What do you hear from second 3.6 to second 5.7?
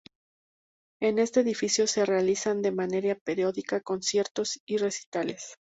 conciertos y recitales.